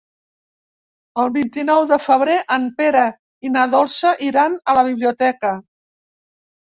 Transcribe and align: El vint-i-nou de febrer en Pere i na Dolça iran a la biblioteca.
El 1.23 1.29
vint-i-nou 1.35 1.83
de 1.91 1.99
febrer 2.05 2.39
en 2.57 2.65
Pere 2.79 3.05
i 3.49 3.53
na 3.59 3.67
Dolça 3.75 4.15
iran 4.33 4.57
a 4.73 4.79
la 4.79 4.85
biblioteca. 4.93 5.57